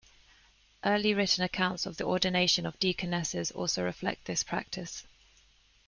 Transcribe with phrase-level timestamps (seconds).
[0.83, 5.03] Early written accounts of the ordination of deaconesses also reflect this practice.